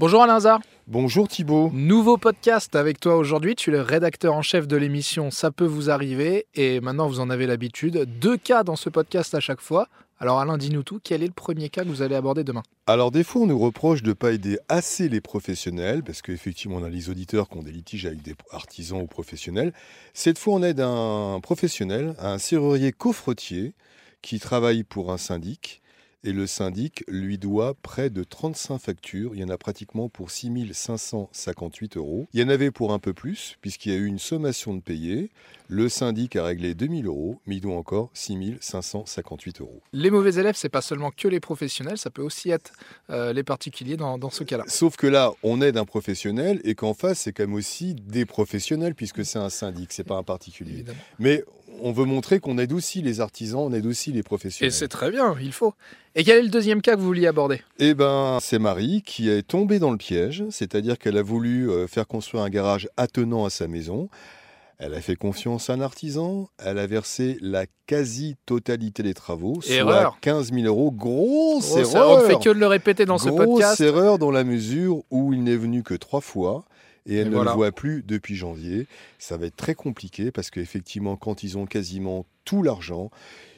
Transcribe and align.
Bonjour 0.00 0.24
Alain 0.24 0.34
Hazard. 0.34 0.60
Bonjour 0.88 1.28
Thibault. 1.28 1.70
Nouveau 1.72 2.16
podcast 2.16 2.74
avec 2.74 2.98
toi 2.98 3.16
aujourd'hui. 3.16 3.54
Tu 3.54 3.70
es 3.70 3.72
le 3.72 3.80
rédacteur 3.80 4.34
en 4.34 4.42
chef 4.42 4.66
de 4.66 4.76
l'émission 4.76 5.30
Ça 5.30 5.52
peut 5.52 5.64
vous 5.64 5.88
arriver. 5.88 6.46
Et 6.56 6.80
maintenant, 6.80 7.06
vous 7.06 7.20
en 7.20 7.30
avez 7.30 7.46
l'habitude. 7.46 8.04
Deux 8.20 8.36
cas 8.36 8.64
dans 8.64 8.74
ce 8.74 8.90
podcast 8.90 9.36
à 9.36 9.40
chaque 9.40 9.60
fois. 9.60 9.86
Alors 10.18 10.40
Alain, 10.40 10.58
dis-nous 10.58 10.82
tout. 10.82 10.98
Quel 11.02 11.22
est 11.22 11.28
le 11.28 11.32
premier 11.32 11.68
cas 11.68 11.84
que 11.84 11.88
vous 11.88 12.02
allez 12.02 12.16
aborder 12.16 12.42
demain? 12.42 12.64
Alors 12.88 13.12
des 13.12 13.22
fois, 13.22 13.42
on 13.42 13.46
nous 13.46 13.58
reproche 13.58 14.02
de 14.02 14.08
ne 14.08 14.14
pas 14.14 14.32
aider 14.32 14.58
assez 14.68 15.08
les 15.08 15.20
professionnels, 15.20 16.02
parce 16.02 16.22
qu'effectivement, 16.22 16.78
on 16.78 16.84
a 16.84 16.88
les 16.88 17.08
auditeurs 17.08 17.48
qui 17.48 17.56
ont 17.56 17.62
des 17.62 17.72
litiges 17.72 18.06
avec 18.06 18.20
des 18.22 18.34
artisans 18.50 19.00
ou 19.00 19.06
professionnels. 19.06 19.72
Cette 20.12 20.38
fois, 20.38 20.54
on 20.54 20.62
aide 20.64 20.80
un 20.80 21.38
professionnel, 21.40 22.16
un 22.18 22.38
serrurier 22.38 22.90
coffretier, 22.90 23.74
qui 24.22 24.40
travaille 24.40 24.82
pour 24.82 25.12
un 25.12 25.18
syndic 25.18 25.82
et 26.24 26.32
le 26.32 26.46
syndic 26.46 27.04
lui 27.06 27.38
doit 27.38 27.74
près 27.74 28.10
de 28.10 28.24
35 28.24 28.78
factures. 28.78 29.32
Il 29.34 29.40
y 29.40 29.44
en 29.44 29.50
a 29.50 29.58
pratiquement 29.58 30.08
pour 30.08 30.30
6 30.30 30.72
558 30.72 31.98
euros. 31.98 32.26
Il 32.32 32.40
y 32.40 32.42
en 32.42 32.48
avait 32.48 32.70
pour 32.70 32.92
un 32.92 32.98
peu 32.98 33.12
plus, 33.12 33.56
puisqu'il 33.60 33.92
y 33.92 33.94
a 33.94 33.98
eu 33.98 34.06
une 34.06 34.18
sommation 34.18 34.74
de 34.74 34.80
payer. 34.80 35.30
Le 35.68 35.88
syndic 35.88 36.36
a 36.36 36.44
réglé 36.44 36.74
2000 36.74 37.06
euros, 37.06 37.40
mais 37.46 37.56
il 37.56 37.60
doit 37.60 37.76
encore 37.76 38.10
6 38.14 38.56
558 38.60 39.60
euros. 39.60 39.82
Les 39.92 40.10
mauvais 40.10 40.34
élèves, 40.34 40.54
c'est 40.56 40.68
pas 40.68 40.82
seulement 40.82 41.10
que 41.10 41.28
les 41.28 41.40
professionnels, 41.40 41.98
ça 41.98 42.10
peut 42.10 42.22
aussi 42.22 42.50
être 42.50 42.72
euh, 43.10 43.32
les 43.32 43.42
particuliers 43.42 43.96
dans, 43.96 44.18
dans 44.18 44.30
ce 44.30 44.44
cas-là. 44.44 44.64
Sauf 44.66 44.96
que 44.96 45.06
là, 45.06 45.32
on 45.42 45.60
aide 45.60 45.76
un 45.76 45.84
professionnel 45.84 46.60
et 46.64 46.74
qu'en 46.74 46.94
face, 46.94 47.20
c'est 47.20 47.32
quand 47.32 47.44
même 47.44 47.54
aussi 47.54 47.94
des 47.94 48.24
professionnels, 48.24 48.94
puisque 48.94 49.24
c'est 49.24 49.38
un 49.38 49.50
syndic, 49.50 49.92
c'est 49.92 50.04
pas 50.04 50.16
un 50.16 50.22
particulier. 50.22 50.72
Évidemment. 50.72 50.98
Mais 51.18 51.44
on 51.86 51.92
veut 51.92 52.06
montrer 52.06 52.40
qu'on 52.40 52.56
aide 52.58 52.72
aussi 52.72 53.02
les 53.02 53.20
artisans, 53.20 53.60
on 53.60 53.72
aide 53.72 53.84
aussi 53.86 54.10
les 54.10 54.20
Et 54.20 54.22
professionnels. 54.22 54.72
c'est 54.72 54.88
très 54.88 55.10
bien, 55.10 55.36
il 55.40 55.52
faut. 55.52 55.74
Et 56.14 56.24
quel 56.24 56.38
est 56.38 56.42
le 56.42 56.48
deuxième 56.48 56.80
cas 56.80 56.94
que 56.94 57.00
vous 57.00 57.06
vouliez 57.06 57.26
aborder? 57.26 57.60
Eh 57.78 57.92
ben, 57.92 58.38
c'est 58.40 58.58
Marie 58.58 59.02
qui 59.04 59.28
est 59.28 59.42
tombée 59.42 59.78
dans 59.78 59.90
le 59.90 59.98
piège, 59.98 60.44
c'est-à-dire 60.50 60.98
qu'elle 60.98 61.18
a 61.18 61.22
voulu 61.22 61.70
euh, 61.70 61.86
faire 61.86 62.06
construire 62.06 62.42
un 62.42 62.48
garage 62.50 62.88
attenant 62.96 63.44
à 63.44 63.50
sa 63.50 63.68
maison. 63.68 64.08
Elle 64.78 64.94
a 64.94 65.00
fait 65.00 65.14
confiance 65.14 65.70
à 65.70 65.74
un 65.74 65.80
artisan, 65.80 66.48
elle 66.58 66.78
a 66.78 66.86
versé 66.86 67.36
la 67.40 67.66
quasi-totalité 67.86 69.02
des 69.02 69.14
travaux, 69.14 69.60
Erreur. 69.68 70.00
soit 70.12 70.18
15 70.22 70.52
000 70.52 70.66
euros. 70.66 70.90
Grosse 70.90 71.76
erreur 71.76 72.10
On 72.18 72.22
ne 72.22 72.26
fait 72.26 72.42
que 72.42 72.48
de 72.48 72.58
le 72.58 72.66
répéter 72.66 73.04
dans 73.04 73.18
ce 73.18 73.28
Grosse 73.28 73.46
podcast. 73.46 73.80
erreur 73.80 74.18
dans 74.18 74.30
la 74.30 74.42
mesure 74.44 75.02
où 75.10 75.32
il 75.32 75.44
n'est 75.44 75.56
venu 75.56 75.82
que 75.82 75.94
trois 75.94 76.20
fois 76.20 76.64
et 77.06 77.16
elle 77.16 77.26
Et 77.26 77.30
ne 77.30 77.34
voilà. 77.34 77.52
le 77.52 77.56
voit 77.56 77.72
plus 77.72 78.02
depuis 78.02 78.34
janvier. 78.34 78.86
Ça 79.18 79.36
va 79.36 79.46
être 79.46 79.56
très 79.56 79.74
compliqué 79.74 80.30
parce 80.30 80.50
qu'effectivement, 80.50 81.16
quand 81.16 81.42
ils 81.42 81.58
ont 81.58 81.66
quasiment 81.66 82.26
tout 82.44 82.62
l'argent, 82.62 83.10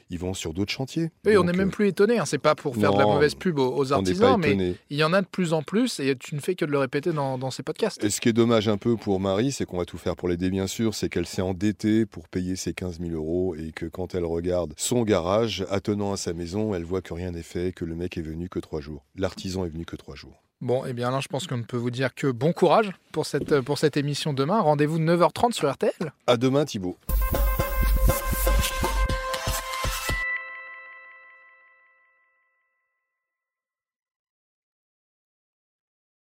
ils 0.09 0.19
vont 0.19 0.33
sur 0.33 0.53
d'autres 0.53 0.71
chantiers. 0.71 1.11
Oui, 1.25 1.37
on 1.37 1.43
n'est 1.43 1.53
même 1.53 1.67
euh, 1.67 1.71
plus 1.71 1.87
étonné. 1.87 2.17
Hein. 2.17 2.25
C'est 2.25 2.37
pas 2.37 2.55
pour 2.55 2.75
faire 2.75 2.93
de 2.93 2.99
la 2.99 3.05
mauvaise 3.05 3.35
pub 3.35 3.59
aux, 3.59 3.91
artisans, 3.93 4.39
mais 4.39 4.75
il 4.89 4.97
y 4.97 5.03
en 5.03 5.13
a 5.13 5.21
de 5.21 5.27
plus 5.27 5.53
en 5.53 5.63
plus 5.63 5.99
et 5.99 6.15
tu 6.15 6.35
ne 6.35 6.39
fais 6.39 6.55
que 6.55 6.65
de 6.65 6.71
le 6.71 6.77
répéter 6.77 7.11
dans, 7.11 7.37
dans 7.37 7.51
ces 7.51 7.63
podcasts. 7.63 8.03
Et 8.03 8.09
ce 8.09 8.21
qui 8.21 8.29
est 8.29 8.33
dommage 8.33 8.67
un 8.67 8.77
peu 8.77 8.95
pour 8.95 9.19
Marie, 9.19 9.51
c'est 9.51 9.65
qu'on 9.65 9.77
va 9.77 9.85
tout 9.85 9.97
faire 9.97 10.15
pour 10.15 10.29
l'aider, 10.29 10.49
bien 10.49 10.67
sûr, 10.67 10.93
c'est 10.93 11.09
qu'elle 11.09 11.25
s'est 11.25 11.41
endettée 11.41 12.05
pour 12.05 12.29
payer 12.29 12.55
ses 12.55 12.73
15 12.73 12.99
000 12.99 13.11
euros 13.11 13.55
et 13.55 13.71
que 13.71 13.85
quand 13.85 14.15
elle 14.15 14.25
regarde 14.25 14.73
son 14.77 15.03
garage 15.03 15.65
attenant 15.69 16.13
à 16.13 16.17
sa 16.17 16.33
maison, 16.33 16.73
elle 16.73 16.83
voit 16.83 17.01
que 17.01 17.13
rien 17.13 17.31
n'est 17.31 17.43
fait, 17.43 17.73
que 17.73 17.85
le 17.85 17.95
mec 17.95 18.17
est 18.17 18.21
venu 18.21 18.49
que 18.49 18.59
trois 18.59 18.81
jours. 18.81 19.05
L'artisan 19.15 19.65
est 19.65 19.69
venu 19.69 19.85
que 19.85 19.95
trois 19.95 20.15
jours. 20.15 20.41
Bon, 20.59 20.83
eh 20.87 20.93
bien 20.93 21.11
là, 21.11 21.19
je 21.19 21.27
pense 21.27 21.45
qu'on 21.45 21.57
ne 21.57 21.63
peut 21.63 21.77
vous 21.77 21.91
dire 21.91 22.15
que 22.15 22.27
bon 22.27 22.51
courage 22.51 22.91
pour 23.11 23.27
cette, 23.27 23.97
émission 23.97 24.33
demain. 24.33 24.59
Rendez-vous 24.59 24.97
9h30 24.97 25.51
sur 25.51 25.71
RTL. 25.71 26.11
À 26.25 26.35
demain, 26.35 26.65
Thibault. 26.65 26.97